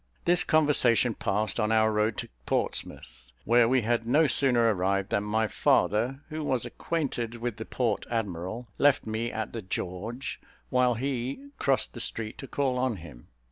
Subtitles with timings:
[0.25, 5.23] This conversation passed on our road to Portsmouth, where we had no sooner arrived than
[5.23, 10.41] my father, who was acquainted with the port admiral, left me at the "George,"
[10.71, 13.27] while he crossed the street to call on him.